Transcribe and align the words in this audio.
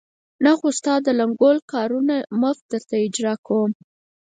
نه، 0.43 0.51
خو 0.59 0.67
ستا 0.79 0.93
د 1.05 1.07
لنګول 1.19 1.57
کارونه 1.73 2.15
مفت 2.41 2.63
درته 2.71 2.95
اجرا 3.05 3.33
کوم. 3.47 3.71